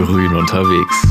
[0.00, 1.02] Grün unterwegs.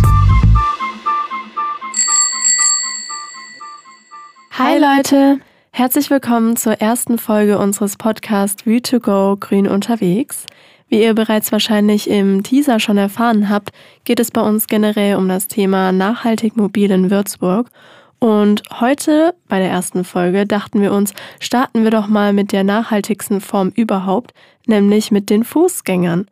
[4.49, 10.47] Hi Leute, herzlich willkommen zur ersten Folge unseres Podcasts View2Go Grün unterwegs.
[10.88, 13.74] Wie ihr bereits wahrscheinlich im Teaser schon erfahren habt,
[14.06, 17.70] geht es bei uns generell um das Thema nachhaltig mobil in Würzburg.
[18.17, 22.63] Und heute bei der ersten Folge dachten wir uns, starten wir doch mal mit der
[22.63, 24.34] nachhaltigsten Form überhaupt,
[24.65, 26.26] nämlich mit den Fußgängern.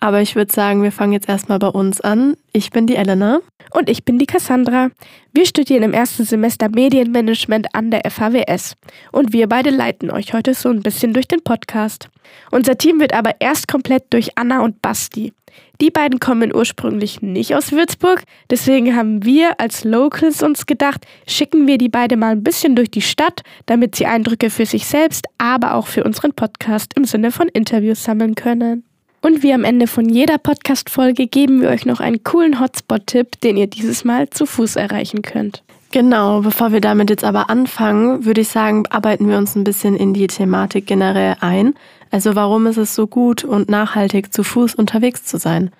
[0.00, 2.36] Aber ich würde sagen, wir fangen jetzt erstmal bei uns an.
[2.52, 3.40] Ich bin die Elena.
[3.72, 4.90] Und ich bin die Cassandra.
[5.32, 8.76] Wir studieren im ersten Semester Medienmanagement an der FHWS.
[9.12, 12.08] Und wir beide leiten euch heute so ein bisschen durch den Podcast.
[12.50, 15.32] Unser Team wird aber erst komplett durch Anna und Basti.
[15.80, 21.66] Die beiden kommen ursprünglich nicht aus Würzburg, deswegen haben wir als Locals uns gedacht, schicken
[21.66, 25.26] wir die beide mal ein bisschen durch die Stadt, damit sie Eindrücke für sich selbst,
[25.38, 28.87] aber auch für unseren Podcast im Sinne von Interviews sammeln können.
[29.20, 33.56] Und wie am Ende von jeder Podcast-Folge geben wir euch noch einen coolen Hotspot-Tipp, den
[33.56, 35.62] ihr dieses Mal zu Fuß erreichen könnt.
[35.90, 39.96] Genau, bevor wir damit jetzt aber anfangen, würde ich sagen, arbeiten wir uns ein bisschen
[39.96, 41.74] in die Thematik generell ein.
[42.10, 45.70] Also warum ist es so gut und nachhaltig zu Fuß unterwegs zu sein?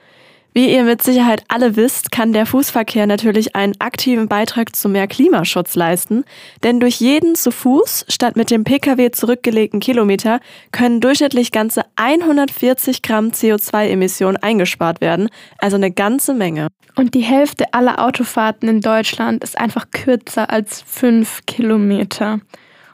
[0.54, 5.06] Wie ihr mit Sicherheit alle wisst, kann der Fußverkehr natürlich einen aktiven Beitrag zu mehr
[5.06, 6.24] Klimaschutz leisten,
[6.62, 10.40] denn durch jeden zu Fuß statt mit dem Pkw zurückgelegten Kilometer
[10.72, 16.68] können durchschnittlich ganze 140 Gramm CO2-Emissionen eingespart werden, also eine ganze Menge.
[16.96, 22.40] Und die Hälfte aller Autofahrten in Deutschland ist einfach kürzer als fünf Kilometer.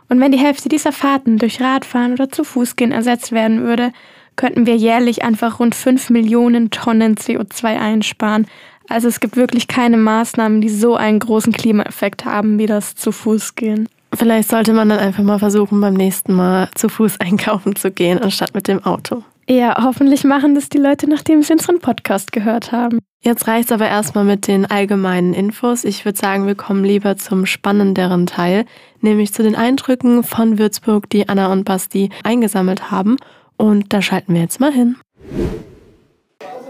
[0.08, 3.92] Und wenn die Hälfte dieser Fahrten durch Radfahren oder zu Fuß gehen ersetzt werden würde,
[4.36, 8.46] könnten wir jährlich einfach rund 5 Millionen Tonnen CO2 einsparen.
[8.88, 13.12] Also es gibt wirklich keine Maßnahmen, die so einen großen Klimaeffekt haben, wie das zu
[13.12, 13.88] Fuß gehen.
[14.14, 18.18] Vielleicht sollte man dann einfach mal versuchen, beim nächsten Mal zu Fuß einkaufen zu gehen,
[18.18, 19.24] anstatt mit dem Auto.
[19.48, 22.98] Ja, hoffentlich machen das die Leute, nachdem sie unseren Podcast gehört haben.
[23.22, 25.84] Jetzt reicht es aber erstmal mit den allgemeinen Infos.
[25.84, 28.66] Ich würde sagen, wir kommen lieber zum spannenderen Teil,
[29.00, 33.16] nämlich zu den Eindrücken von Würzburg, die Anna und Basti eingesammelt haben.
[33.56, 34.96] Und da schalten wir jetzt mal hin.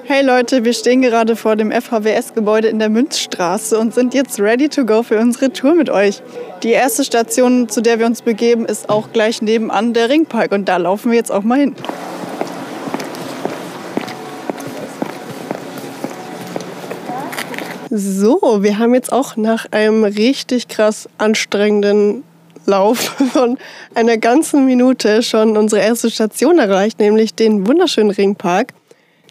[0.07, 4.69] Hey Leute, wir stehen gerade vor dem FHWS-Gebäude in der Münzstraße und sind jetzt ready
[4.69, 6.23] to go für unsere Tour mit euch.
[6.63, 10.69] Die erste Station, zu der wir uns begeben, ist auch gleich nebenan der Ringpark und
[10.69, 11.75] da laufen wir jetzt auch mal hin.
[17.91, 22.25] So, wir haben jetzt auch nach einem richtig krass anstrengenden
[22.67, 22.99] Lauf
[23.33, 23.59] von
[23.95, 28.73] einer ganzen Minute schon unsere erste Station erreicht, nämlich den wunderschönen Ringpark.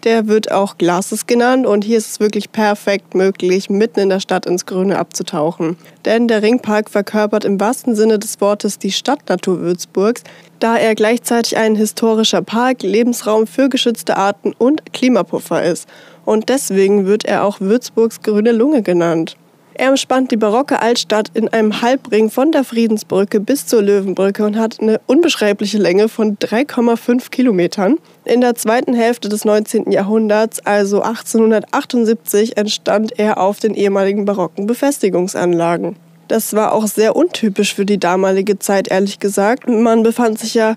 [0.04, 4.20] Der wird auch Glases genannt und hier ist es wirklich perfekt möglich, mitten in der
[4.20, 5.78] Stadt ins Grüne abzutauchen.
[6.04, 10.24] Denn der Ringpark verkörpert im wahrsten Sinne des Wortes die Stadtnatur Würzburgs,
[10.60, 15.88] da er gleichzeitig ein historischer Park, Lebensraum für geschützte Arten und Klimapuffer ist.
[16.26, 19.38] Und deswegen wird er auch Würzburgs grüne Lunge genannt.
[19.76, 24.58] Er umspannt die barocke Altstadt in einem Halbring von der Friedensbrücke bis zur Löwenbrücke und
[24.58, 27.98] hat eine unbeschreibliche Länge von 3,5 Kilometern.
[28.24, 29.92] In der zweiten Hälfte des 19.
[29.92, 35.96] Jahrhunderts, also 1878, entstand er auf den ehemaligen barocken Befestigungsanlagen.
[36.28, 39.68] Das war auch sehr untypisch für die damalige Zeit, ehrlich gesagt.
[39.68, 40.76] Man befand sich ja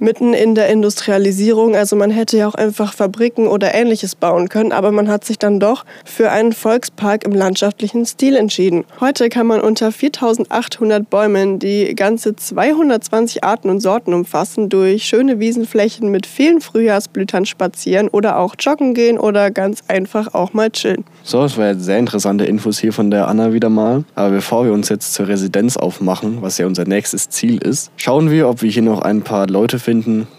[0.00, 1.76] mitten in der Industrialisierung.
[1.76, 5.38] Also man hätte ja auch einfach Fabriken oder ähnliches bauen können, aber man hat sich
[5.38, 8.84] dann doch für einen Volkspark im landschaftlichen Stil entschieden.
[9.00, 15.40] Heute kann man unter 4800 Bäumen, die ganze 220 Arten und Sorten umfassen, durch schöne
[15.40, 21.04] Wiesenflächen mit vielen Frühjahrsblütern spazieren oder auch joggen gehen oder ganz einfach auch mal chillen.
[21.22, 24.04] So, es war jetzt sehr interessante Infos hier von der Anna wieder mal.
[24.14, 28.30] Aber bevor wir uns jetzt zur Residenz aufmachen, was ja unser nächstes Ziel ist, schauen
[28.30, 29.87] wir, ob wir hier noch ein paar Leute finden,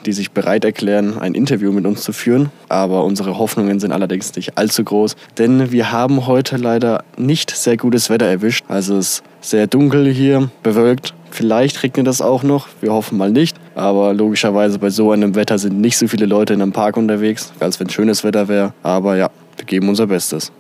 [0.06, 2.50] die sich bereit erklären, ein Interview mit uns zu führen.
[2.70, 7.76] Aber unsere Hoffnungen sind allerdings nicht allzu groß, denn wir haben heute leider nicht sehr
[7.76, 8.64] gutes Wetter erwischt.
[8.68, 11.14] Also es ist sehr dunkel hier, bewölkt.
[11.32, 13.58] Vielleicht regnet das auch noch, wir hoffen mal nicht.
[13.76, 17.52] Aber logischerweise bei so einem Wetter sind nicht so viele Leute in einem Park unterwegs,
[17.60, 18.74] als wenn schönes Wetter wäre.
[18.84, 20.52] Aber ja, wir geben unser Bestes.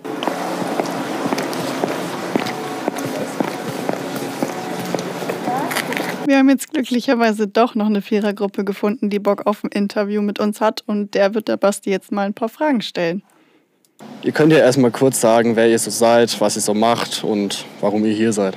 [6.30, 10.40] Wir haben jetzt glücklicherweise doch noch eine Vierergruppe gefunden, die Bock auf ein Interview mit
[10.40, 10.84] uns hat.
[10.86, 13.24] Und der wird der Basti jetzt mal ein paar Fragen stellen.
[14.22, 17.66] Ihr könnt ja erstmal kurz sagen, wer ihr so seid, was ihr so macht und
[17.81, 18.56] warum ihr hier seid.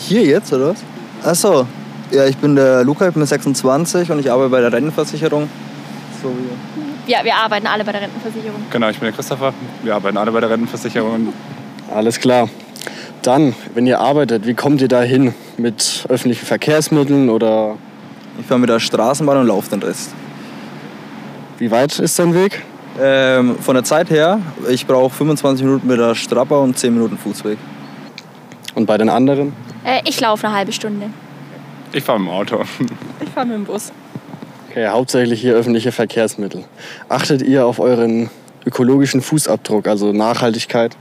[0.00, 0.84] Hier jetzt, oder was?
[1.24, 1.66] Achso,
[2.10, 5.48] ja, ich bin der Luca, ich bin 26 und ich arbeite bei der Rentenversicherung.
[6.22, 8.60] So wie Ja, wir arbeiten alle bei der Rentenversicherung.
[8.70, 9.54] Genau, ich bin der Christopher.
[9.82, 11.32] Wir arbeiten alle bei der Rentenversicherung.
[11.90, 12.50] Alles klar.
[13.22, 15.34] Dann, wenn ihr arbeitet, wie kommt ihr da hin?
[15.58, 17.76] Mit öffentlichen Verkehrsmitteln oder
[18.38, 20.10] Ich fahre mit der Straßenbahn und laufe den Rest.
[21.58, 22.62] wie weit ist dein Weg?
[23.00, 27.16] Ähm, von der Zeit her, ich brauche 25 Minuten mit der Strapper und 10 Minuten
[27.18, 27.58] Fußweg.
[28.74, 29.52] Und bei den anderen?
[29.84, 31.06] Äh, ich laufe eine halbe Stunde.
[31.92, 32.60] Ich fahre mit dem Auto.
[33.22, 33.92] Ich fahre mit dem Bus.
[34.70, 36.64] Okay, hauptsächlich hier öffentliche Verkehrsmittel.
[37.08, 38.30] Achtet ihr auf euren
[38.64, 40.96] ökologischen Fußabdruck, also Nachhaltigkeit?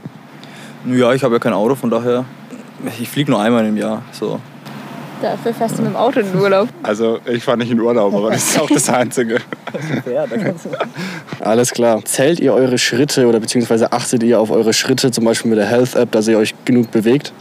[0.86, 2.26] Ja, ich habe ja kein Auto, von daher,
[3.00, 4.02] ich fliege nur einmal im Jahr.
[4.12, 4.40] So.
[5.22, 6.70] Dafür fährst du mit dem Auto in den Urlaub.
[6.82, 9.40] Also ich fahre nicht in Urlaub, aber das ist auch das Einzige.
[10.12, 10.70] Ja, da kannst du.
[11.42, 12.04] Alles klar.
[12.06, 15.68] Zählt ihr eure Schritte oder beziehungsweise achtet ihr auf eure Schritte, zum Beispiel mit der
[15.68, 17.34] Health App, dass ihr euch genug bewegt?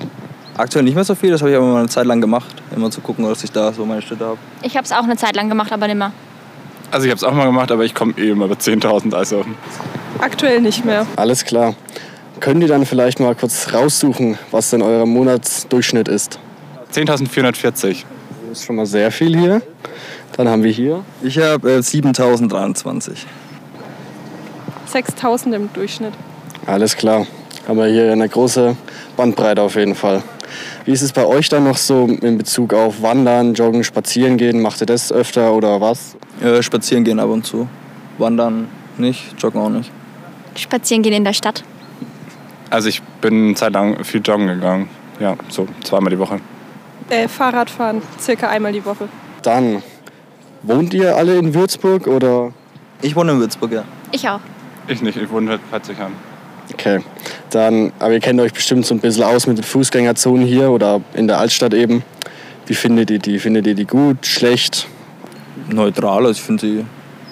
[0.57, 2.49] Aktuell nicht mehr so viel, das habe ich aber mal eine Zeit lang gemacht.
[2.75, 4.39] Immer zu gucken, dass ich da so meine Schritte habe.
[4.63, 6.11] Ich habe es auch eine Zeit lang gemacht, aber nicht mehr.
[6.91, 9.15] Also ich habe es auch mal gemacht, aber ich komme eh immer bei 10.000.
[9.15, 9.45] Also
[10.21, 11.07] Aktuell nicht mehr.
[11.15, 11.75] Alles klar.
[12.41, 16.39] Könnt ihr dann vielleicht mal kurz raussuchen, was denn euer Monatsdurchschnitt ist?
[16.93, 18.05] 10.440.
[18.49, 19.63] Das ist schon mal sehr viel hier.
[20.37, 23.27] Dann haben wir hier Ich habe äh, 7023.
[24.87, 26.15] 6000 im Durchschnitt.
[26.67, 27.27] Alles klar.
[27.67, 28.77] Haben wir hier eine große
[29.17, 30.23] Bandbreite auf jeden Fall.
[30.85, 34.63] Wie ist es bei euch dann noch so in Bezug auf Wandern, Joggen, Spazieren gehen?
[34.63, 36.17] Macht ihr das öfter oder was?
[36.43, 37.69] Äh, spazieren gehen ab und zu.
[38.17, 39.91] Wandern nicht, joggen auch nicht.
[40.55, 41.65] Spazieren gehen in der Stadt.
[42.71, 44.89] Also ich bin eine Zeit lang viel joggen gegangen.
[45.21, 46.41] Ja, so zweimal die Woche.
[47.09, 49.09] Äh, Fahrradfahren, circa einmal die Woche.
[49.43, 49.83] Dann,
[50.63, 52.53] wohnt ihr alle in Würzburg oder?
[53.01, 53.85] Ich wohne in Würzburg, ja.
[54.13, 54.41] Ich auch.
[54.87, 56.13] Ich nicht, ich wohne seit 40 Jahren.
[56.73, 57.01] Okay,
[57.51, 61.01] dann, aber ihr kennt euch bestimmt so ein bisschen aus mit den Fußgängerzonen hier oder
[61.15, 62.03] in der Altstadt eben.
[62.67, 63.39] Wie findet ihr die?
[63.39, 64.87] Findet ihr die gut, schlecht?
[65.69, 66.85] Neutral, also ich finde sie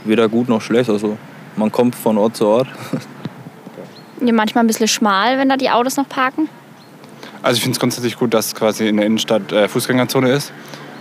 [0.05, 0.89] weder gut noch schlecht.
[0.89, 1.19] Also
[1.57, 2.69] man kommt von Ort zu Ort.
[4.21, 6.49] Ja, manchmal ein bisschen schmal, wenn da die Autos noch parken.
[7.43, 10.53] Also ich finde es grundsätzlich gut, dass quasi in der Innenstadt äh, Fußgängerzone ist.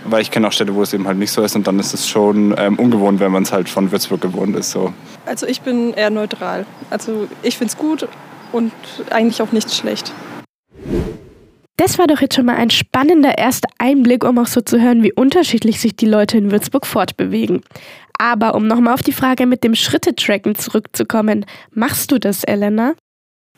[0.08, 1.56] Weil ich kenne auch Städte, wo es eben halt nicht so ist.
[1.56, 4.70] Und dann ist es schon ähm, ungewohnt, wenn man es halt von Würzburg gewohnt ist.
[4.70, 4.92] So.
[5.24, 6.64] Also ich bin eher neutral.
[6.90, 8.06] Also ich finde es gut
[8.52, 8.72] und
[9.10, 10.12] eigentlich auch nicht schlecht.
[11.76, 15.02] Das war doch jetzt schon mal ein spannender erster Einblick, um auch so zu hören,
[15.02, 17.62] wie unterschiedlich sich die Leute in Würzburg fortbewegen.
[18.18, 22.94] Aber um nochmal auf die Frage mit dem Schritte-Tracken zurückzukommen, machst du das, Elena?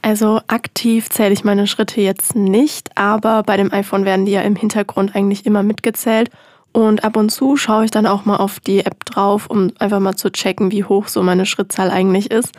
[0.09, 4.41] Also aktiv zähle ich meine Schritte jetzt nicht, aber bei dem iPhone werden die ja
[4.41, 6.31] im Hintergrund eigentlich immer mitgezählt.
[6.73, 10.01] Und ab und zu schaue ich dann auch mal auf die App drauf, um einfach
[10.01, 12.55] mal zu checken, wie hoch so meine Schrittzahl eigentlich ist.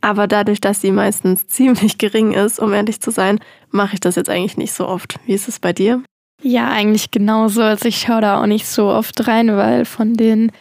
[0.00, 3.38] Aber dadurch, dass sie meistens ziemlich gering ist, um ehrlich zu sein,
[3.70, 5.16] mache ich das jetzt eigentlich nicht so oft.
[5.26, 6.02] Wie ist es bei dir?
[6.40, 7.60] Ja, eigentlich genauso.
[7.60, 10.52] Also ich schaue da auch nicht so oft rein, weil von den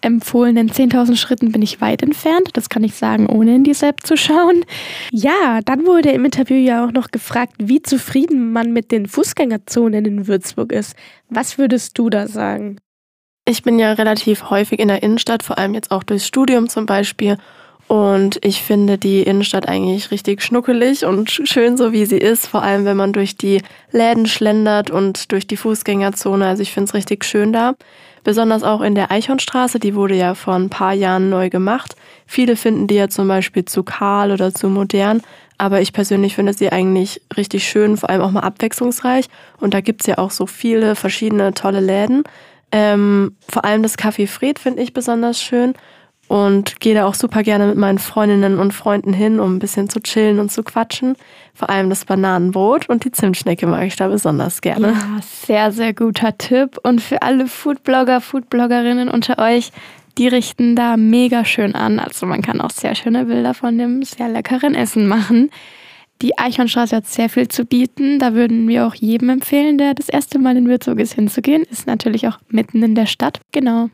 [0.00, 2.50] empfohlenen 10.000 Schritten bin ich weit entfernt.
[2.54, 4.64] Das kann ich sagen, ohne in die App zu schauen.
[5.10, 10.04] Ja, dann wurde im Interview ja auch noch gefragt, wie zufrieden man mit den Fußgängerzonen
[10.04, 10.96] in Würzburg ist.
[11.28, 12.78] Was würdest du da sagen?
[13.44, 16.86] Ich bin ja relativ häufig in der Innenstadt, vor allem jetzt auch durchs Studium zum
[16.86, 17.38] Beispiel.
[17.88, 22.62] Und ich finde die Innenstadt eigentlich richtig schnuckelig und schön so wie sie ist, vor
[22.62, 26.46] allem wenn man durch die Läden schlendert und durch die Fußgängerzone.
[26.46, 27.74] Also ich finde es richtig schön da.
[28.28, 31.96] Besonders auch in der Eichhornstraße, die wurde ja vor ein paar Jahren neu gemacht.
[32.26, 35.22] Viele finden die ja zum Beispiel zu kahl oder zu modern,
[35.56, 39.30] aber ich persönlich finde sie eigentlich richtig schön, vor allem auch mal abwechslungsreich.
[39.60, 42.22] Und da gibt's ja auch so viele verschiedene tolle Läden.
[42.70, 45.72] Ähm, vor allem das Café Fred finde ich besonders schön
[46.28, 49.88] und gehe da auch super gerne mit meinen Freundinnen und Freunden hin, um ein bisschen
[49.88, 51.16] zu chillen und zu quatschen.
[51.54, 54.88] Vor allem das Bananenbrot und die Zimtschnecke mag ich da besonders gerne.
[54.88, 56.78] Ja, sehr, sehr guter Tipp.
[56.82, 59.72] Und für alle Foodblogger, Foodbloggerinnen unter euch,
[60.18, 61.98] die richten da mega schön an.
[61.98, 65.50] Also man kann auch sehr schöne Bilder von dem sehr leckeren Essen machen.
[66.20, 68.18] Die Eichhornstraße hat sehr viel zu bieten.
[68.18, 71.62] Da würden wir auch jedem empfehlen, der das erste Mal in Würzburg ist, hinzugehen.
[71.70, 73.40] Ist natürlich auch mitten in der Stadt.
[73.52, 73.88] Genau.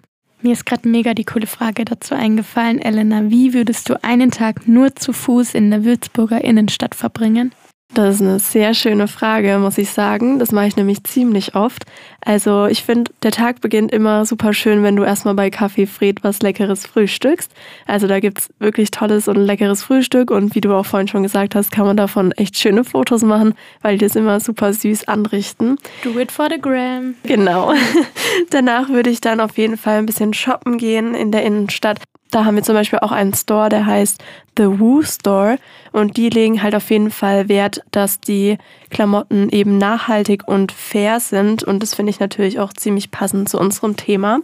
[0.44, 3.30] Mir ist gerade mega die coole Frage dazu eingefallen, Elena.
[3.30, 7.52] Wie würdest du einen Tag nur zu Fuß in der Würzburger Innenstadt verbringen?
[7.94, 10.40] Das ist eine sehr schöne Frage, muss ich sagen.
[10.40, 11.84] Das mache ich nämlich ziemlich oft.
[12.24, 16.24] Also ich finde, der Tag beginnt immer super schön, wenn du erstmal bei Café Fred
[16.24, 17.52] was Leckeres frühstückst.
[17.86, 21.54] Also da gibt's wirklich tolles und leckeres Frühstück und wie du auch vorhin schon gesagt
[21.54, 25.76] hast, kann man davon echt schöne Fotos machen, weil die das immer super süß anrichten.
[26.02, 27.14] Do it for the gram.
[27.22, 27.74] Genau.
[28.50, 31.98] Danach würde ich dann auf jeden Fall ein bisschen shoppen gehen in der Innenstadt.
[32.30, 34.22] Da haben wir zum Beispiel auch einen Store, der heißt
[34.58, 35.58] The Woo Store.
[35.92, 38.58] Und die legen halt auf jeden Fall Wert, dass die
[38.90, 41.62] Klamotten eben nachhaltig und fair sind.
[41.62, 44.40] Und das finde ich natürlich auch ziemlich passend zu unserem Thema.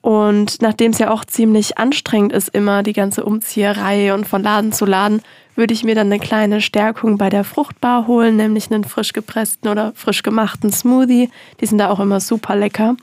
[0.00, 4.72] Und nachdem es ja auch ziemlich anstrengend ist, immer die ganze Umzieherei und von Laden
[4.72, 5.22] zu Laden,
[5.54, 9.68] würde ich mir dann eine kleine Stärkung bei der Fruchtbar holen, nämlich einen frisch gepressten
[9.68, 11.30] oder frisch gemachten Smoothie.
[11.60, 12.96] Die sind da auch immer super lecker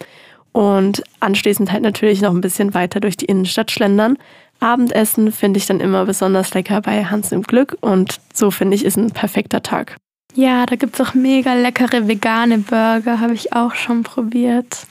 [0.56, 4.18] und anschließend halt natürlich noch ein bisschen weiter durch die Innenstadt schlendern.
[4.62, 8.86] Abendessen finde ich dann immer besonders lecker bei Hans im Glück und so finde ich
[8.86, 9.98] ist ein perfekter Tag.
[10.34, 14.88] Ja, da gibt es auch mega leckere vegane Burger, habe ich auch schon probiert.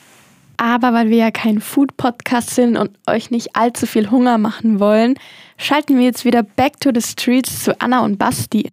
[0.59, 5.15] Aber weil wir ja kein Food-Podcast sind und euch nicht allzu viel Hunger machen wollen,
[5.57, 8.69] schalten wir jetzt wieder back to the streets zu Anna und Basti.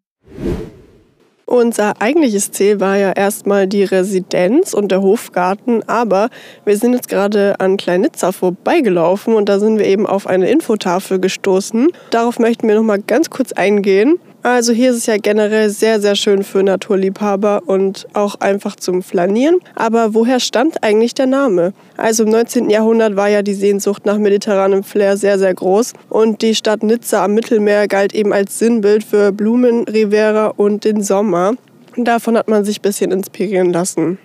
[1.51, 6.29] Unser eigentliches Ziel war ja erstmal die Residenz und der Hofgarten, aber
[6.63, 11.19] wir sind jetzt gerade an Kleinitzer vorbeigelaufen und da sind wir eben auf eine Infotafel
[11.19, 11.89] gestoßen.
[12.09, 14.17] Darauf möchten wir noch mal ganz kurz eingehen.
[14.43, 19.03] Also hier ist es ja generell sehr, sehr schön für Naturliebhaber und auch einfach zum
[19.03, 19.59] Flanieren.
[19.75, 21.73] Aber woher stammt eigentlich der Name?
[21.95, 22.71] Also im 19.
[22.71, 25.93] Jahrhundert war ja die Sehnsucht nach mediterranem Flair sehr, sehr groß.
[26.09, 31.03] Und die Stadt Nizza am Mittelmeer galt eben als Sinnbild für Blumen, Rivera und den
[31.03, 31.53] Sommer.
[31.95, 34.17] Davon hat man sich ein bisschen inspirieren lassen.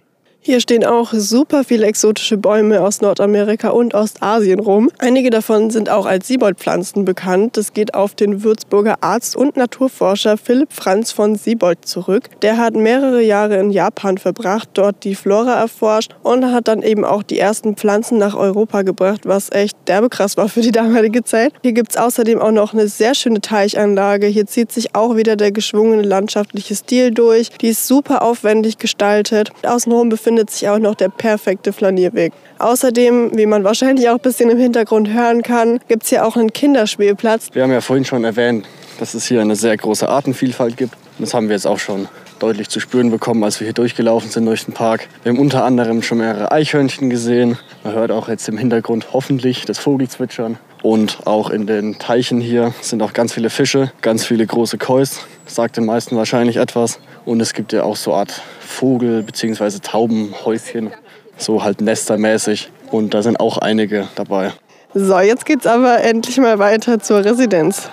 [0.47, 4.93] Hier stehen auch super viele exotische Bäume aus Nordamerika und Ostasien rum.
[4.99, 7.57] Einige davon sind auch als Sieboldpflanzen bekannt.
[7.57, 12.31] Das geht auf den Würzburger Arzt und Naturforscher Philipp Franz von Siebold zurück.
[12.43, 17.05] Der hat mehrere Jahre in Japan verbracht, dort die Flora erforscht und hat dann eben
[17.05, 21.25] auch die ersten Pflanzen nach Europa gebracht, was echt derbe krass war für die damalige
[21.25, 21.55] Zeit.
[21.63, 24.29] Hier gibt es außerdem auch noch eine sehr schöne Teichanlage.
[24.29, 27.49] Hier zieht sich auch wieder der geschwungene landschaftliche Stil durch.
[27.61, 29.51] Die ist super aufwendig gestaltet.
[29.65, 32.31] Außenrum befindet findet sich auch noch der perfekte Flanierweg.
[32.59, 36.37] Außerdem, wie man wahrscheinlich auch ein bisschen im Hintergrund hören kann, gibt es hier auch
[36.37, 37.49] einen Kinderspielplatz.
[37.55, 38.67] Wir haben ja vorhin schon erwähnt,
[39.01, 40.93] dass es hier eine sehr große Artenvielfalt gibt.
[41.19, 42.07] Das haben wir jetzt auch schon
[42.39, 45.09] deutlich zu spüren bekommen, als wir hier durchgelaufen sind durch den Park.
[45.23, 47.57] Wir haben unter anderem schon mehrere Eichhörnchen gesehen.
[47.83, 50.59] Man hört auch jetzt im Hintergrund hoffentlich das Vogelzwitschern.
[50.83, 55.23] Und auch in den Teichen hier sind auch ganz viele Fische, ganz viele große Kois.
[55.47, 57.01] Das sagt den meisten wahrscheinlich etwas.
[57.27, 59.81] Und es gibt ja auch so eine Art Vogel- bzw.
[59.83, 60.93] Taubenhäuschen,
[61.37, 62.71] so halt nestermäßig.
[62.93, 64.53] Und da sind auch einige dabei.
[64.95, 67.91] So, jetzt geht's aber endlich mal weiter zur Residenz.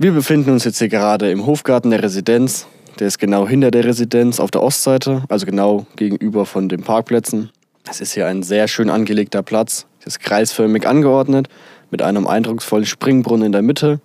[0.00, 2.66] Wir befinden uns jetzt hier gerade im Hofgarten der Residenz.
[2.98, 7.50] Der ist genau hinter der Residenz auf der Ostseite, also genau gegenüber von den Parkplätzen.
[7.88, 9.86] Es ist hier ein sehr schön angelegter Platz.
[10.00, 11.48] Es ist kreisförmig angeordnet
[11.92, 14.00] mit einem eindrucksvollen Springbrunnen in der Mitte.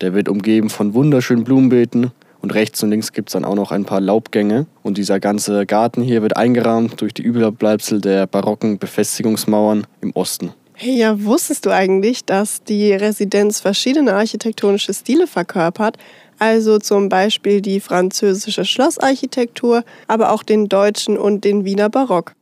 [0.00, 3.72] Der wird umgeben von wunderschönen Blumenbeeten und rechts und links gibt es dann auch noch
[3.72, 4.66] ein paar Laubgänge.
[4.82, 10.52] Und dieser ganze Garten hier wird eingerahmt durch die Überbleibsel der barocken Befestigungsmauern im Osten.
[10.74, 15.96] Hey, ja, wusstest du eigentlich, dass die Residenz verschiedene architektonische Stile verkörpert?
[16.38, 22.34] Also zum Beispiel die französische Schlossarchitektur, aber auch den deutschen und den Wiener Barock.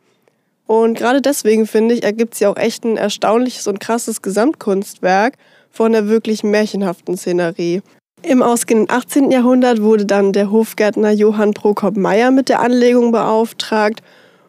[0.73, 5.35] Und gerade deswegen finde ich, ergibt sie auch echt ein erstaunliches und krasses Gesamtkunstwerk
[5.71, 7.83] von der wirklich märchenhaften Szenerie.
[8.23, 9.31] Im ausgehenden 18.
[9.31, 14.03] Jahrhundert wurde dann der Hofgärtner Johann Prokop Meyer mit der Anlegung beauftragt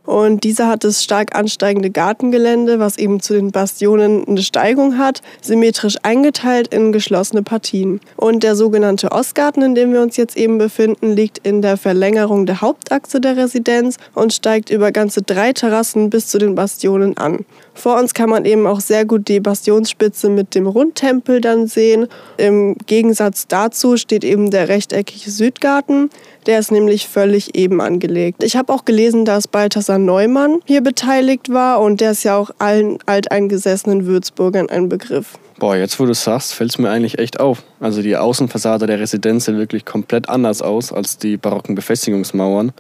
[0.06, 5.22] und dieser hat das stark ansteigende Gartengelände, was eben zu den Bastionen eine Steigung hat,
[5.42, 8.02] symmetrisch eingeteilt in geschlossene Partien.
[8.18, 12.46] Und der sogenannte Ostgarten, in dem wir uns jetzt eben befinden, liegt in der Verlängerung
[12.46, 17.46] der Hauptachse der Residenz und steigt über ganze drei Terrassen bis zu den Bastionen an.
[17.76, 22.08] Vor uns kann man eben auch sehr gut die Bastionsspitze mit dem Rundtempel dann sehen.
[22.38, 26.10] Im Gegensatz dazu steht eben der rechteckige Südgarten.
[26.46, 28.44] Der ist nämlich völlig eben angelegt.
[28.44, 32.52] Ich habe auch gelesen, dass Balthasar Neumann hier beteiligt war und der ist ja auch
[32.60, 35.40] allen alteingesessenen Würzburgern ein Begriff.
[35.60, 37.64] Boah, jetzt wo du es sagst, fällt es mir eigentlich echt auf.
[37.80, 42.72] Also die Außenfassade der Residenz sieht wirklich komplett anders aus als die barocken Befestigungsmauern.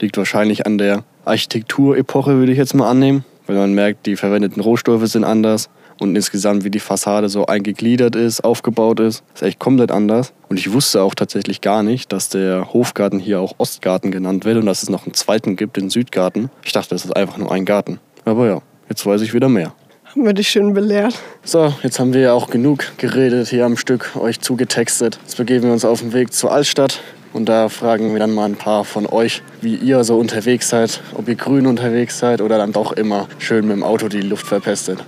[0.00, 4.62] Liegt wahrscheinlich an der Architekturepoche, würde ich jetzt mal annehmen weil man merkt, die verwendeten
[4.62, 9.58] Rohstoffe sind anders und insgesamt wie die Fassade so eingegliedert ist, aufgebaut ist, ist echt
[9.58, 10.32] komplett anders.
[10.48, 14.56] Und ich wusste auch tatsächlich gar nicht, dass der Hofgarten hier auch Ostgarten genannt wird
[14.56, 16.48] und dass es noch einen zweiten gibt, den Südgarten.
[16.62, 17.98] Ich dachte, das ist einfach nur ein Garten.
[18.24, 19.74] Aber ja, jetzt weiß ich wieder mehr.
[20.04, 21.18] Haben wir dich schön belehrt.
[21.42, 25.18] So, jetzt haben wir ja auch genug geredet hier am Stück, euch zugetextet.
[25.22, 27.00] Jetzt begeben wir uns auf den Weg zur Altstadt.
[27.32, 31.00] Und da fragen wir dann mal ein paar von euch, wie ihr so unterwegs seid,
[31.14, 34.46] ob ihr grün unterwegs seid oder dann doch immer schön mit dem Auto die Luft
[34.46, 34.98] verpestet.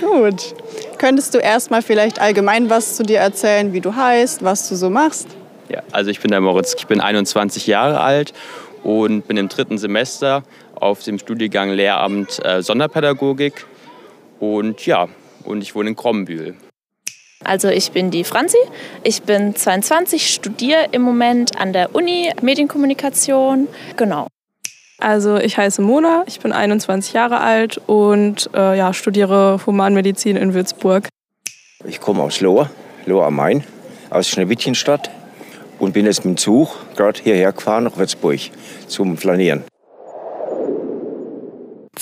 [0.00, 0.54] Gut.
[0.98, 4.90] Könntest du erstmal vielleicht allgemein was zu dir erzählen, wie du heißt, was du so
[4.90, 5.28] machst?
[5.68, 8.32] Ja, also ich bin der Moritz, ich bin 21 Jahre alt
[8.82, 10.42] und bin im dritten Semester
[10.74, 13.66] auf dem Studiengang Lehramt äh, Sonderpädagogik.
[14.40, 15.08] Und ja,
[15.48, 16.54] und ich wohne in Krommbühl.
[17.44, 18.58] Also ich bin die Franzi,
[19.04, 23.68] ich bin 22, studiere im Moment an der Uni Medienkommunikation.
[23.96, 24.26] Genau.
[24.98, 30.54] Also ich heiße Mona, ich bin 21 Jahre alt und äh, ja, studiere Humanmedizin in
[30.54, 31.08] Würzburg.
[31.86, 32.68] Ich komme aus Lohr,
[33.06, 33.62] Lohr am Main,
[34.10, 35.10] aus Schneewittchenstadt
[35.78, 38.40] und bin jetzt mit dem Zug gerade hierher gefahren nach Würzburg
[38.88, 39.62] zum Flanieren.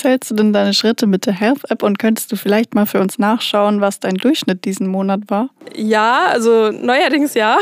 [0.07, 3.19] Zählst du denn deine Schritte mit der Health-App und könntest du vielleicht mal für uns
[3.19, 5.51] nachschauen, was dein Durchschnitt diesen Monat war?
[5.75, 7.59] Ja, also neuerdings ja.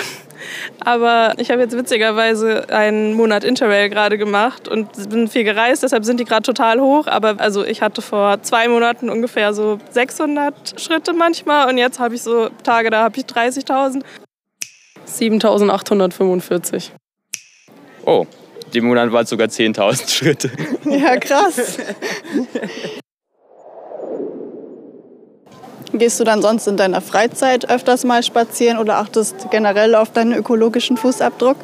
[0.80, 6.04] Aber ich habe jetzt witzigerweise einen Monat Interrail gerade gemacht und bin viel gereist, deshalb
[6.04, 7.06] sind die gerade total hoch.
[7.06, 12.14] Aber also ich hatte vor zwei Monaten ungefähr so 600 Schritte manchmal und jetzt habe
[12.14, 14.02] ich so Tage, da habe ich 30.000.
[15.08, 16.90] 7.845.
[18.04, 18.26] Oh,
[18.74, 20.50] dem Monat waren es sogar 10.000 Schritte.
[20.84, 21.78] Ja, krass.
[25.92, 30.32] Gehst du dann sonst in deiner Freizeit öfters mal spazieren oder achtest generell auf deinen
[30.32, 31.56] ökologischen Fußabdruck?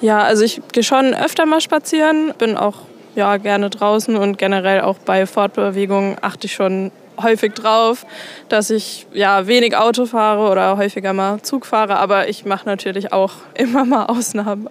[0.00, 2.76] Ja, also ich gehe schon öfter mal spazieren, bin auch
[3.14, 6.90] ja, gerne draußen und generell auch bei Fortbewegungen achte ich schon
[7.22, 8.06] häufig drauf,
[8.48, 13.12] dass ich ja wenig Auto fahre oder häufiger mal Zug fahre, aber ich mache natürlich
[13.12, 14.68] auch immer mal Ausnahmen.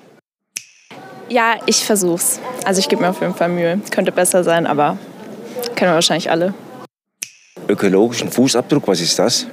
[1.32, 2.42] Ja, ich versuch's.
[2.66, 3.80] Also ich gebe mir auf jeden Fall Mühe.
[3.90, 4.98] Könnte besser sein, aber
[5.76, 6.54] kennen wir wahrscheinlich alle.
[7.70, 9.48] Ökologischen Fußabdruck, was ist das?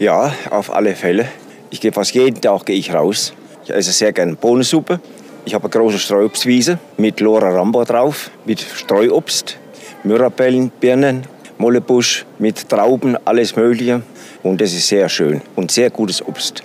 [0.00, 1.28] Ja, auf alle Fälle.
[1.70, 3.32] Ich gehe fast jeden Tag gehe ich raus.
[3.62, 4.98] Ich esse sehr gerne Bohnensuppe.
[5.44, 9.56] Ich habe eine große Streuobstwiese mit Lora Rambo drauf, mit Streuobst,
[10.02, 14.02] Mirabellen, Birnen, Mollebusch, mit Trauben, alles Mögliche.
[14.42, 16.64] Und das ist sehr schön und sehr gutes Obst.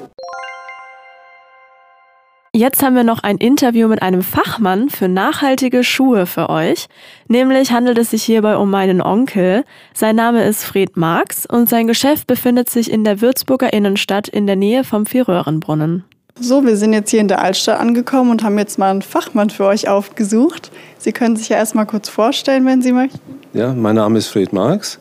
[2.59, 6.87] Jetzt haben wir noch ein Interview mit einem Fachmann für nachhaltige Schuhe für euch.
[7.29, 9.63] Nämlich handelt es sich hierbei um meinen Onkel.
[9.93, 14.45] Sein Name ist Fred Marx und sein Geschäft befindet sich in der Würzburger Innenstadt in
[14.45, 16.03] der Nähe vom Vierröhrenbrunnen.
[16.37, 19.49] So, wir sind jetzt hier in der Altstadt angekommen und haben jetzt mal einen Fachmann
[19.49, 20.69] für euch aufgesucht.
[20.97, 23.21] Sie können sich ja erstmal kurz vorstellen, wenn Sie möchten.
[23.53, 24.99] Ja, mein Name ist Fred Marx.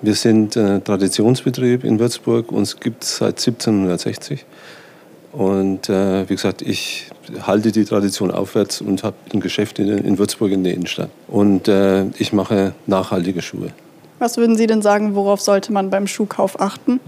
[0.00, 2.50] Wir sind äh, Traditionsbetrieb in Würzburg.
[2.50, 4.46] Uns gibt es seit 1760.
[5.36, 7.06] Und äh, wie gesagt, ich
[7.44, 11.10] halte die Tradition aufwärts und habe ein Geschäft in, in, Würzburg in der Innenstadt.
[11.26, 13.70] Und äh, ich mache nachhaltige Schuhe.
[14.20, 17.00] Was würden Sie denn sagen, worauf sollte man beim Schuhkauf achten?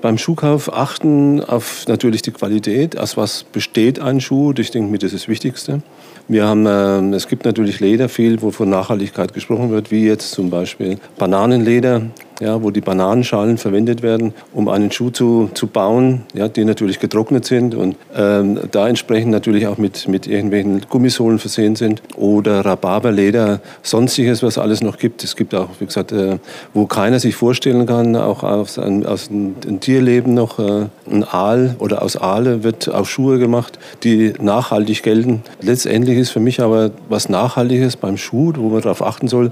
[0.00, 2.98] Beim Schuhkauf achten auf natürlich die Qualität.
[2.98, 4.54] Aus was besteht ein Schuh?
[4.56, 5.82] Ich denke mir, das ist das Wichtigste.
[6.28, 10.30] Wir haben, äh, es gibt natürlich Leder viel, wo von Nachhaltigkeit gesprochen wird, wie jetzt
[10.30, 12.02] zum Beispiel Bananenleder
[12.40, 17.00] ja, wo die Bananenschalen verwendet werden, um einen Schuh zu, zu bauen, ja, die natürlich
[17.00, 22.64] getrocknet sind und ähm, da entsprechend natürlich auch mit, mit irgendwelchen Gummisohlen versehen sind oder
[22.64, 25.24] Rhabarberleder, sonstiges, was alles noch gibt.
[25.24, 26.38] Es gibt auch, wie gesagt, äh,
[26.74, 31.76] wo keiner sich vorstellen kann, auch aus, ein, aus einem Tierleben noch äh, ein Aal
[31.78, 35.42] oder aus Aale wird auch Schuhe gemacht, die nachhaltig gelten.
[35.60, 39.50] Letztendlich ist für mich aber was Nachhaltiges beim Schuh, wo man darauf achten soll,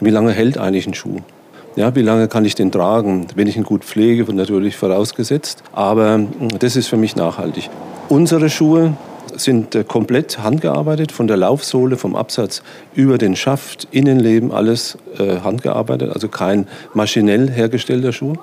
[0.00, 1.20] wie lange hält eigentlich ein Schuh.
[1.76, 5.62] Ja, wie lange kann ich den tragen, wenn ich ihn gut pflege, natürlich vorausgesetzt.
[5.72, 7.68] Aber hm, das ist für mich nachhaltig.
[8.08, 8.96] Unsere Schuhe
[9.36, 12.62] sind äh, komplett handgearbeitet, von der Laufsohle, vom Absatz
[12.94, 18.36] über den Schaft, Innenleben, alles äh, handgearbeitet, also kein maschinell hergestellter Schuh,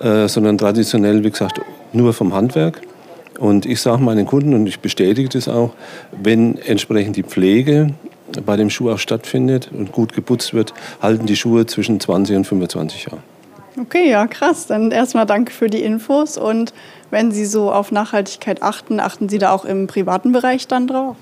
[0.00, 1.60] äh, sondern traditionell, wie gesagt,
[1.92, 2.80] nur vom Handwerk.
[3.38, 5.70] Und ich sage meinen Kunden, und ich bestätige das auch,
[6.12, 7.94] wenn entsprechend die Pflege
[8.46, 12.46] bei dem Schuh auch stattfindet und gut geputzt wird, halten die Schuhe zwischen 20 und
[12.46, 13.22] 25 Jahren.
[13.80, 14.66] Okay, ja, krass.
[14.66, 16.38] Dann erstmal danke für die Infos.
[16.38, 16.72] Und
[17.10, 21.16] wenn Sie so auf Nachhaltigkeit achten, achten Sie da auch im privaten Bereich dann drauf?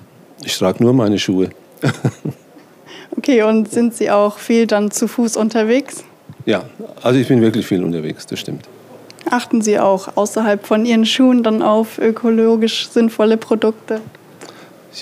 [0.45, 1.51] Ich trage nur meine Schuhe.
[3.17, 6.05] okay, und sind Sie auch viel dann zu Fuß unterwegs?
[6.45, 6.65] Ja,
[7.03, 8.69] also ich bin wirklich viel unterwegs, das stimmt.
[9.31, 14.01] Achten Sie auch außerhalb von Ihren Schuhen dann auf ökologisch sinnvolle Produkte?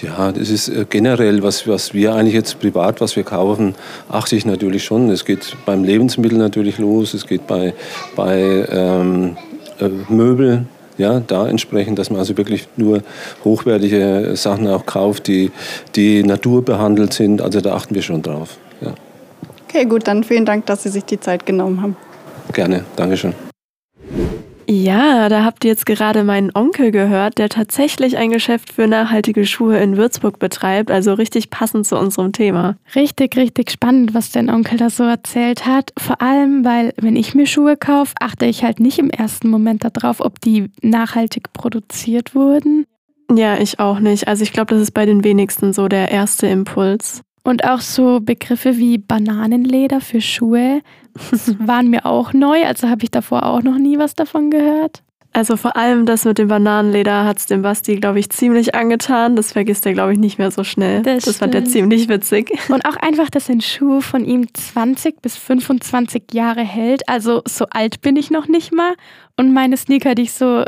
[0.02, 3.74] Ja, das ist äh, generell, was, was wir eigentlich jetzt privat, was wir kaufen,
[4.08, 5.10] achte ich natürlich schon.
[5.10, 7.74] Es geht beim Lebensmittel natürlich los, es geht bei,
[8.14, 9.36] bei ähm,
[9.80, 13.02] äh, Möbel, ja, da entsprechend, dass man also wirklich nur
[13.44, 15.50] hochwertige Sachen auch kauft, die,
[15.96, 17.42] die naturbehandelt sind.
[17.42, 18.58] Also da achten wir schon drauf.
[18.80, 18.94] Ja.
[19.68, 21.96] Okay, gut, dann vielen Dank, dass Sie sich die Zeit genommen haben.
[22.52, 23.34] Gerne, Dankeschön.
[24.72, 29.44] Ja, da habt ihr jetzt gerade meinen Onkel gehört, der tatsächlich ein Geschäft für nachhaltige
[29.44, 32.76] Schuhe in Würzburg betreibt, also richtig passend zu unserem Thema.
[32.94, 35.92] Richtig, richtig spannend, was dein Onkel da so erzählt hat.
[35.98, 39.82] Vor allem, weil wenn ich mir Schuhe kaufe, achte ich halt nicht im ersten Moment
[39.82, 42.86] darauf, ob die nachhaltig produziert wurden.
[43.28, 44.28] Ja, ich auch nicht.
[44.28, 47.22] Also ich glaube, das ist bei den wenigsten so der erste Impuls.
[47.42, 50.82] Und auch so Begriffe wie Bananenleder für Schuhe
[51.58, 52.64] waren mir auch neu.
[52.64, 55.02] Also habe ich davor auch noch nie was davon gehört.
[55.32, 59.36] Also vor allem das mit dem Bananenleder hat es dem Basti, glaube ich, ziemlich angetan.
[59.36, 61.02] Das vergisst er, glaube ich, nicht mehr so schnell.
[61.02, 62.50] Das, das fand er ziemlich witzig.
[62.68, 67.08] Und auch einfach, dass ein Schuh von ihm 20 bis 25 Jahre hält.
[67.08, 68.94] Also so alt bin ich noch nicht mal.
[69.36, 70.64] Und meine Sneaker, die ich so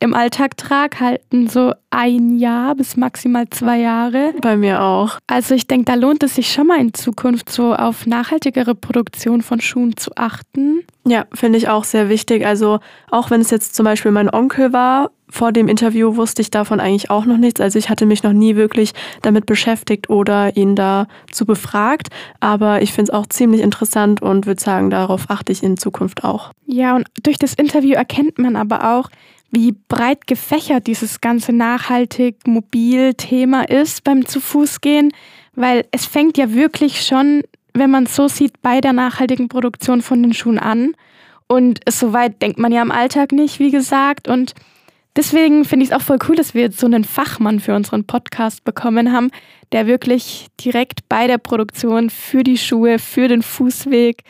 [0.00, 4.32] im Alltag trage, halten so ein Jahr bis maximal zwei Jahre.
[4.40, 5.18] Bei mir auch.
[5.26, 9.42] Also ich denke, da lohnt es sich schon mal in Zukunft so auf nachhaltigere Produktion
[9.42, 10.80] von Schuhen zu achten.
[11.06, 12.46] Ja, finde ich auch sehr wichtig.
[12.46, 16.50] Also auch wenn es jetzt zum Beispiel mein Onkel war, vor dem Interview wusste ich
[16.50, 17.60] davon eigentlich auch noch nichts.
[17.60, 22.08] Also ich hatte mich noch nie wirklich damit beschäftigt oder ihn dazu befragt.
[22.40, 26.24] Aber ich finde es auch ziemlich interessant und würde sagen, darauf achte ich in Zukunft
[26.24, 26.52] auch.
[26.66, 29.10] Ja, und durch das Interview erkennt man aber auch,
[29.50, 35.12] wie breit gefächert dieses ganze nachhaltig mobil Thema ist beim zu Fuß gehen,
[35.54, 37.42] weil es fängt ja wirklich schon,
[37.74, 40.94] wenn man es so sieht, bei der nachhaltigen Produktion von den Schuhen an.
[41.48, 44.28] Und soweit denkt man ja im Alltag nicht, wie gesagt.
[44.28, 44.54] Und
[45.16, 48.04] deswegen finde ich es auch voll cool, dass wir jetzt so einen Fachmann für unseren
[48.04, 49.30] Podcast bekommen haben,
[49.72, 54.22] der wirklich direkt bei der Produktion für die Schuhe, für den Fußweg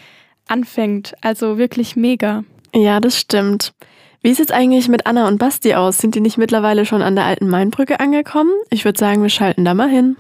[0.49, 1.15] anfängt.
[1.21, 2.45] Also wirklich mega.
[2.75, 3.75] Ja, das stimmt.
[4.23, 5.97] Wie sieht es eigentlich mit Anna und Basti aus?
[5.97, 8.51] Sind die nicht mittlerweile schon an der alten Mainbrücke angekommen?
[8.69, 10.17] Ich würde sagen, wir schalten da mal hin.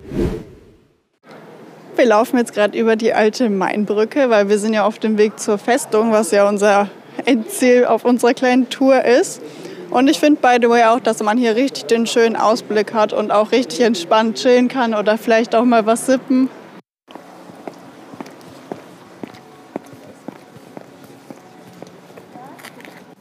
[1.96, 5.38] Wir laufen jetzt gerade über die alte Mainbrücke, weil wir sind ja auf dem Weg
[5.38, 6.88] zur Festung, was ja unser
[7.26, 9.42] Endziel auf unserer kleinen Tour ist.
[9.90, 13.12] Und ich finde, by the way, auch, dass man hier richtig den schönen Ausblick hat
[13.12, 16.48] und auch richtig entspannt chillen kann oder vielleicht auch mal was sippen.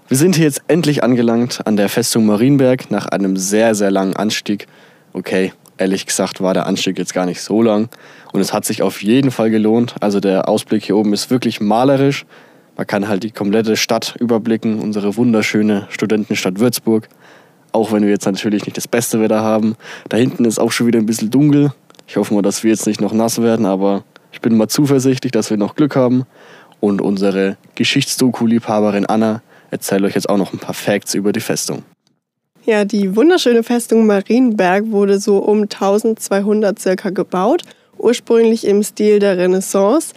[0.10, 4.15] Wir sind hier jetzt endlich angelangt an der Festung Marienberg nach einem sehr, sehr langen
[4.15, 4.65] Anstieg.
[5.13, 7.89] Okay, ehrlich gesagt war der Anstieg jetzt gar nicht so lang
[8.34, 9.93] und es hat sich auf jeden Fall gelohnt.
[10.00, 12.26] Also der Ausblick hier oben ist wirklich malerisch.
[12.76, 17.08] Man kann halt die komplette Stadt überblicken, unsere wunderschöne Studentenstadt Würzburg.
[17.72, 19.76] Auch wenn wir jetzt natürlich nicht das beste Wetter haben.
[20.10, 21.72] Da hinten ist auch schon wieder ein bisschen dunkel.
[22.08, 25.32] Ich hoffe mal, dass wir jetzt nicht noch nass werden, aber ich bin mal zuversichtlich,
[25.32, 26.26] dass wir noch Glück haben.
[26.80, 31.84] Und unsere Geschichtsdoku-Liebhaberin Anna erzähle euch jetzt auch noch ein paar Facts über die Festung.
[32.65, 37.63] Ja, die wunderschöne Festung Marienberg wurde so um 1200 circa gebaut,
[37.97, 40.13] ursprünglich im Stil der Renaissance.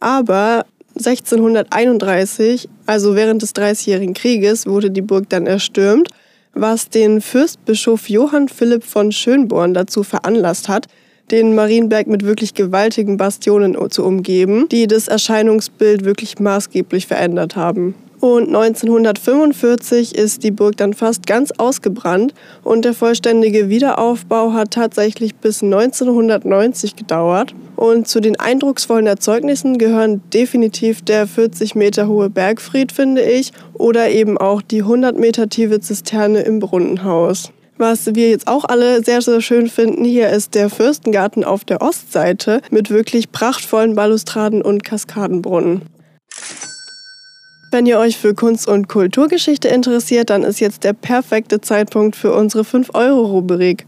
[0.00, 0.64] Aber
[0.96, 6.08] 1631, also während des Dreißigjährigen Krieges, wurde die Burg dann erstürmt,
[6.54, 10.86] was den Fürstbischof Johann Philipp von Schönborn dazu veranlasst hat,
[11.30, 17.94] den Marienberg mit wirklich gewaltigen Bastionen zu umgeben, die das Erscheinungsbild wirklich maßgeblich verändert haben.
[18.22, 25.34] Und 1945 ist die Burg dann fast ganz ausgebrannt und der vollständige Wiederaufbau hat tatsächlich
[25.34, 27.52] bis 1990 gedauert.
[27.74, 34.08] Und zu den eindrucksvollen Erzeugnissen gehören definitiv der 40 Meter hohe Bergfried, finde ich, oder
[34.08, 37.50] eben auch die 100 Meter tiefe Zisterne im Brunnenhaus.
[37.76, 41.82] Was wir jetzt auch alle sehr, sehr schön finden, hier ist der Fürstengarten auf der
[41.82, 45.82] Ostseite mit wirklich prachtvollen Balustraden und Kaskadenbrunnen.
[47.72, 52.34] Wenn ihr euch für Kunst- und Kulturgeschichte interessiert, dann ist jetzt der perfekte Zeitpunkt für
[52.34, 53.86] unsere 5-Euro-Rubrik.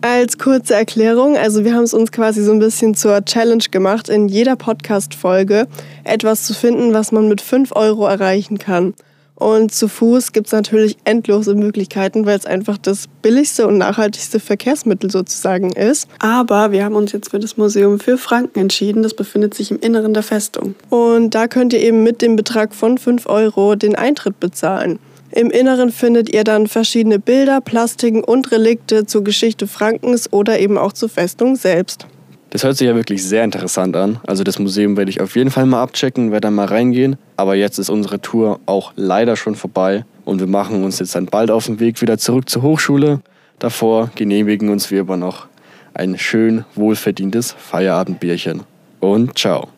[0.00, 4.08] Als kurze Erklärung, also wir haben es uns quasi so ein bisschen zur Challenge gemacht,
[4.08, 5.68] in jeder Podcast-Folge
[6.04, 8.94] etwas zu finden, was man mit 5 Euro erreichen kann.
[9.36, 14.40] Und zu Fuß gibt es natürlich endlose Möglichkeiten, weil es einfach das billigste und nachhaltigste
[14.40, 16.08] Verkehrsmittel sozusagen ist.
[16.18, 19.02] Aber wir haben uns jetzt für das Museum für Franken entschieden.
[19.02, 20.74] Das befindet sich im Inneren der Festung.
[20.88, 24.98] Und da könnt ihr eben mit dem Betrag von 5 Euro den Eintritt bezahlen.
[25.32, 30.78] Im Inneren findet ihr dann verschiedene Bilder, Plastiken und Relikte zur Geschichte Frankens oder eben
[30.78, 32.06] auch zur Festung selbst.
[32.50, 34.20] Das hört sich ja wirklich sehr interessant an.
[34.26, 37.16] Also das Museum werde ich auf jeden Fall mal abchecken, werde dann mal reingehen.
[37.36, 41.26] Aber jetzt ist unsere Tour auch leider schon vorbei und wir machen uns jetzt dann
[41.26, 43.20] bald auf den Weg wieder zurück zur Hochschule.
[43.58, 45.46] Davor genehmigen uns wir aber noch
[45.94, 48.62] ein schön wohlverdientes Feierabendbierchen.
[49.00, 49.68] Und ciao.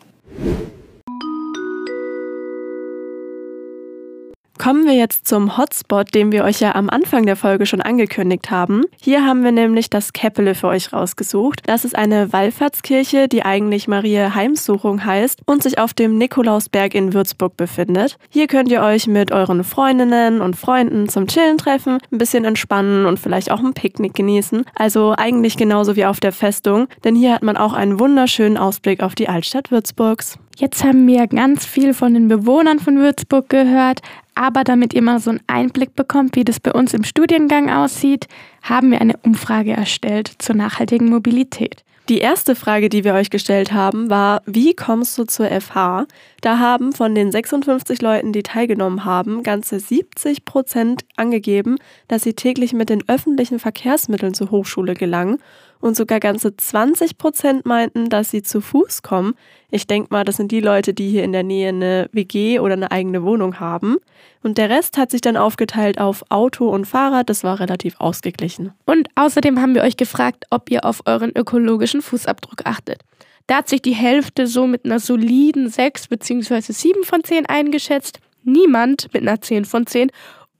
[4.59, 8.51] Kommen wir jetzt zum Hotspot, den wir euch ja am Anfang der Folge schon angekündigt
[8.51, 8.83] haben.
[9.01, 11.61] Hier haben wir nämlich das Käppele für euch rausgesucht.
[11.67, 17.13] Das ist eine Wallfahrtskirche, die eigentlich Maria Heimsuchung heißt und sich auf dem Nikolausberg in
[17.13, 18.17] Würzburg befindet.
[18.29, 23.05] Hier könnt ihr euch mit euren Freundinnen und Freunden zum Chillen treffen, ein bisschen entspannen
[23.05, 24.65] und vielleicht auch ein Picknick genießen.
[24.75, 29.03] Also eigentlich genauso wie auf der Festung, denn hier hat man auch einen wunderschönen Ausblick
[29.03, 30.37] auf die Altstadt Würzburgs.
[30.59, 34.01] Jetzt haben wir ganz viel von den Bewohnern von Würzburg gehört,
[34.39, 38.27] aber damit ihr mal so einen Einblick bekommt, wie das bei uns im Studiengang aussieht,
[38.61, 41.83] haben wir eine Umfrage erstellt zur nachhaltigen Mobilität.
[42.07, 46.07] Die erste Frage, die wir euch gestellt haben, war, wie kommst du zur FH?
[46.39, 51.75] Da haben von den 56 Leuten, die teilgenommen haben, ganze 70 Prozent angegeben,
[52.07, 55.39] dass sie täglich mit den öffentlichen Verkehrsmitteln zur Hochschule gelangen
[55.81, 59.33] und sogar ganze 20 Prozent meinten, dass sie zu Fuß kommen.
[59.71, 62.73] Ich denke mal, das sind die Leute, die hier in der Nähe eine WG oder
[62.73, 63.97] eine eigene Wohnung haben.
[64.43, 67.29] Und der Rest hat sich dann aufgeteilt auf Auto und Fahrrad.
[67.29, 68.73] Das war relativ ausgeglichen.
[68.85, 73.01] Und außerdem haben wir euch gefragt, ob ihr auf euren ökologischen Fußabdruck achtet.
[73.47, 76.71] Da hat sich die Hälfte so mit einer soliden 6 bzw.
[76.71, 80.11] 7 von 10 eingeschätzt, niemand mit einer 10 von 10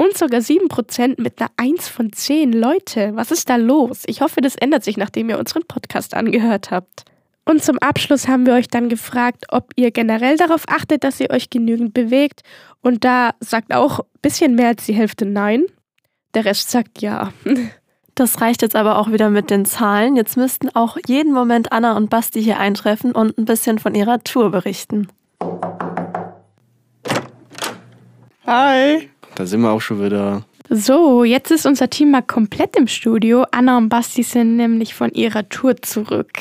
[0.01, 2.53] und sogar 7% mit einer 1 von 10.
[2.53, 4.03] Leute, was ist da los?
[4.05, 7.03] Ich hoffe, das ändert sich, nachdem ihr unseren Podcast angehört habt.
[7.43, 11.31] Und zum Abschluss haben wir euch dann gefragt, ob ihr generell darauf achtet, dass ihr
[11.31, 12.43] euch genügend bewegt.
[12.81, 15.65] Und da sagt auch ein bisschen mehr als die Hälfte Nein.
[16.33, 17.33] Der Rest sagt Ja.
[18.15, 20.17] Das reicht jetzt aber auch wieder mit den Zahlen.
[20.17, 24.21] Jetzt müssten auch jeden Moment Anna und Basti hier eintreffen und ein bisschen von ihrer
[24.23, 25.07] Tour berichten.
[28.49, 29.07] Hi.
[29.35, 30.43] Da sind wir auch schon wieder.
[30.71, 33.45] So, jetzt ist unser Team mal komplett im Studio.
[33.51, 36.31] Anna und Basti sind nämlich von ihrer Tour zurück.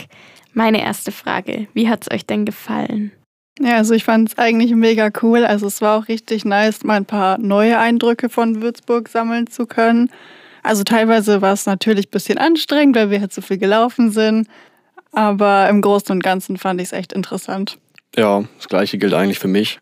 [0.54, 3.12] Meine erste Frage, wie hat es euch denn gefallen?
[3.60, 5.44] Ja, also ich fand es eigentlich mega cool.
[5.44, 9.66] Also es war auch richtig nice, mal ein paar neue Eindrücke von Würzburg sammeln zu
[9.66, 10.10] können.
[10.62, 14.48] Also teilweise war es natürlich ein bisschen anstrengend, weil wir halt so viel gelaufen sind.
[15.12, 17.76] Aber im Großen und Ganzen fand ich es echt interessant.
[18.16, 19.78] Ja, das gleiche gilt eigentlich für mich.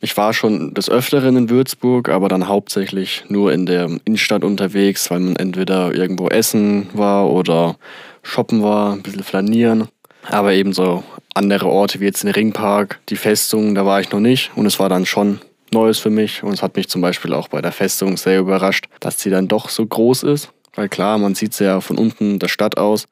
[0.00, 5.10] Ich war schon des Öfteren in Würzburg, aber dann hauptsächlich nur in der Innenstadt unterwegs,
[5.10, 7.76] weil man entweder irgendwo essen war oder
[8.22, 9.88] shoppen war, ein bisschen flanieren.
[10.28, 11.02] Aber eben so
[11.34, 14.50] andere Orte wie jetzt den Ringpark, die Festung, da war ich noch nicht.
[14.54, 15.40] Und es war dann schon
[15.72, 16.42] Neues für mich.
[16.42, 19.48] Und es hat mich zum Beispiel auch bei der Festung sehr überrascht, dass sie dann
[19.48, 20.50] doch so groß ist.
[20.74, 23.06] Weil klar, man sieht sie ja von unten der Stadt aus.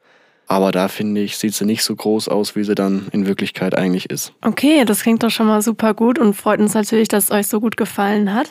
[0.46, 3.76] Aber da finde ich, sieht sie nicht so groß aus, wie sie dann in Wirklichkeit
[3.76, 4.32] eigentlich ist.
[4.42, 7.46] Okay, das klingt doch schon mal super gut und freut uns natürlich, dass es euch
[7.46, 8.50] so gut gefallen hat.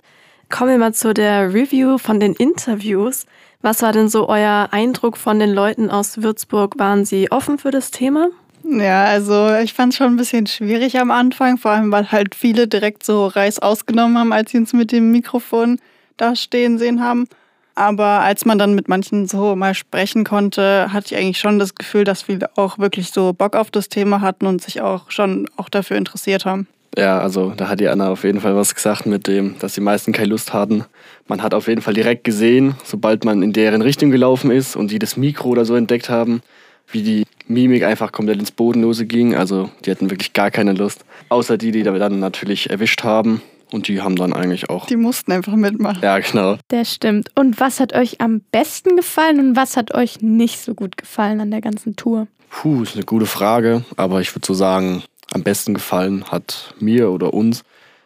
[0.50, 3.26] Kommen wir mal zu der Review von den Interviews.
[3.62, 6.78] Was war denn so euer Eindruck von den Leuten aus Würzburg?
[6.78, 8.30] Waren sie offen für das Thema?
[8.64, 12.34] Ja, also ich fand es schon ein bisschen schwierig am Anfang, vor allem weil halt
[12.34, 15.80] viele direkt so Reis ausgenommen haben, als sie uns mit dem Mikrofon
[16.18, 17.28] da stehen sehen haben.
[17.76, 21.76] Aber als man dann mit manchen so mal sprechen konnte, hatte ich eigentlich schon das
[21.76, 25.48] Gefühl, dass viele auch wirklich so Bock auf das Thema hatten und sich auch schon
[25.58, 26.68] auch dafür interessiert haben.
[26.96, 29.82] Ja, also da hat die Anna auf jeden Fall was gesagt mit dem, dass die
[29.82, 30.86] meisten keine Lust hatten.
[31.28, 34.92] Man hat auf jeden Fall direkt gesehen, sobald man in deren Richtung gelaufen ist und
[34.92, 36.44] die das Mikro oder so entdeckt haben,
[36.92, 39.34] wie die Mimik einfach komplett ins Bodenlose ging.
[39.36, 41.04] Also die hatten wirklich gar keine Lust.
[41.30, 43.42] Außer die, die dann natürlich erwischt haben
[43.74, 44.86] und die haben dann eigentlich auch.
[44.86, 46.02] Die mussten einfach mitmachen.
[46.02, 46.58] Ja, genau.
[46.68, 47.30] Das stimmt.
[47.36, 51.42] Und was hat euch am besten gefallen und was hat euch nicht so gut gefallen
[51.42, 52.28] an der ganzen Tour?
[52.50, 53.84] Puh, ist eine gute Frage.
[53.98, 57.64] Aber ich würde so sagen, am besten gefallen hat mir oder uns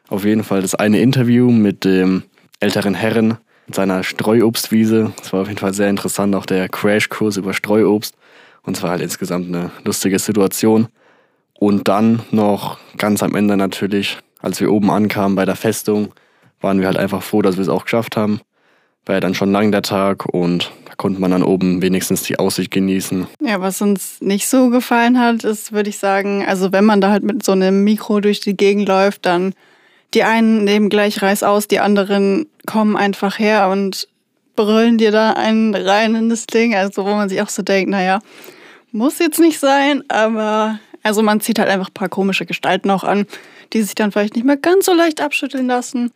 [0.08, 2.24] auf jeden Fall das eine Interview mit dem
[2.62, 5.12] älteren Herren mit seiner Streuobstwiese.
[5.18, 8.16] Das war auf jeden Fall sehr interessant, auch der Crashkurs über Streuobst.
[8.64, 10.88] Und es war halt insgesamt eine lustige Situation.
[11.60, 16.14] Und dann noch ganz am Ende natürlich als wir oben ankamen bei der Festung,
[16.62, 18.42] waren wir halt einfach froh, dass wir es auch geschafft haben.
[19.06, 22.40] War ja dann schon lang der Tag und da konnte man dann oben wenigstens die
[22.40, 23.28] Aussicht genießen.
[23.42, 27.10] Ja, was uns nicht so gefallen hat, ist, würde ich sagen, also wenn man da
[27.10, 29.54] halt mit so einem Mikro durch die Gegend läuft, dann
[30.14, 34.08] die einen nehmen gleich Reis aus, die anderen kommen einfach her und
[34.56, 36.76] brüllen dir da einen rein in das Ding.
[36.76, 38.20] Also wo man sich auch so denkt, naja,
[38.92, 43.04] muss jetzt nicht sein, aber also man zieht halt einfach ein paar komische Gestalten auch
[43.04, 43.26] an
[43.74, 46.12] die sich dann vielleicht nicht mehr ganz so leicht abschütteln lassen.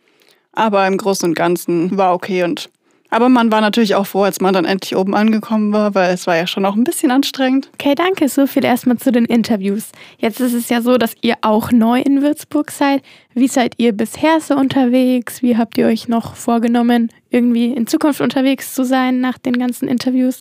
[0.52, 2.70] Aber im Großen und Ganzen war okay und
[3.10, 6.26] aber man war natürlich auch froh, als man dann endlich oben angekommen war, weil es
[6.26, 7.68] war ja schon auch ein bisschen anstrengend.
[7.74, 8.26] Okay, danke.
[8.26, 9.92] So viel erstmal zu den Interviews.
[10.16, 13.02] Jetzt ist es ja so, dass ihr auch neu in Würzburg seid.
[13.34, 15.42] Wie seid ihr bisher so unterwegs?
[15.42, 19.88] Wie habt ihr euch noch vorgenommen, irgendwie in Zukunft unterwegs zu sein nach den ganzen
[19.88, 20.40] Interviews?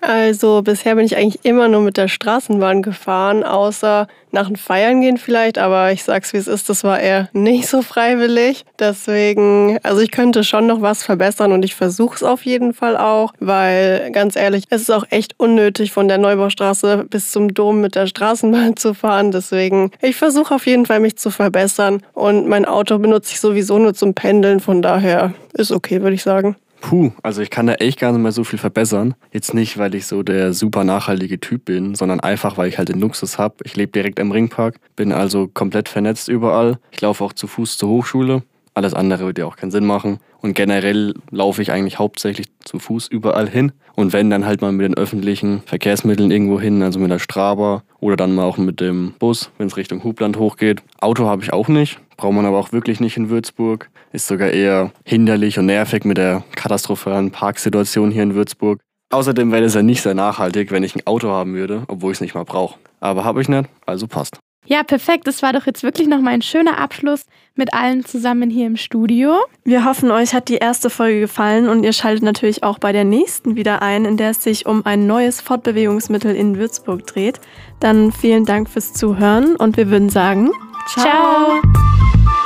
[0.00, 5.00] Also bisher bin ich eigentlich immer nur mit der Straßenbahn gefahren, außer nach dem Feiern
[5.00, 8.64] gehen vielleicht, aber ich sag's wie es ist, das war eher nicht so freiwillig.
[8.78, 12.96] Deswegen, also ich könnte schon noch was verbessern und ich versuche es auf jeden Fall
[12.96, 17.80] auch, weil ganz ehrlich, es ist auch echt unnötig von der Neubaustraße bis zum Dom
[17.80, 19.32] mit der Straßenbahn zu fahren.
[19.32, 23.78] Deswegen, ich versuche auf jeden Fall mich zu verbessern und mein Auto benutze ich sowieso
[23.78, 26.56] nur zum Pendeln, von daher ist okay, würde ich sagen.
[26.80, 29.14] Puh, also ich kann da echt gar nicht mehr so viel verbessern.
[29.32, 32.88] Jetzt nicht, weil ich so der super nachhaltige Typ bin, sondern einfach, weil ich halt
[32.88, 33.56] den Luxus habe.
[33.64, 36.78] Ich lebe direkt am Ringpark, bin also komplett vernetzt überall.
[36.90, 38.42] Ich laufe auch zu Fuß zur Hochschule.
[38.74, 40.18] Alles andere würde ja auch keinen Sinn machen.
[40.40, 43.72] Und generell laufe ich eigentlich hauptsächlich zu Fuß überall hin.
[43.96, 47.82] Und wenn, dann halt mal mit den öffentlichen Verkehrsmitteln irgendwo hin, also mit der Straba
[47.98, 50.82] oder dann mal auch mit dem Bus, wenn es Richtung Hubland hochgeht.
[51.00, 53.90] Auto habe ich auch nicht, braucht man aber auch wirklich nicht in Würzburg.
[54.12, 58.80] Ist sogar eher hinderlich und nervig mit der katastrophalen Parksituation hier in Würzburg.
[59.12, 62.16] Außerdem wäre es ja nicht sehr nachhaltig, wenn ich ein Auto haben würde, obwohl ich
[62.16, 62.78] es nicht mal brauche.
[63.00, 64.38] Aber habe ich nicht, also passt.
[64.66, 65.26] Ja, perfekt.
[65.26, 69.38] Das war doch jetzt wirklich nochmal ein schöner Abschluss mit allen zusammen hier im Studio.
[69.64, 73.04] Wir hoffen, euch hat die erste Folge gefallen und ihr schaltet natürlich auch bei der
[73.04, 77.40] nächsten wieder ein, in der es sich um ein neues Fortbewegungsmittel in Würzburg dreht.
[77.80, 80.50] Dann vielen Dank fürs Zuhören und wir würden sagen,
[80.88, 81.04] ciao.
[81.04, 82.39] ciao.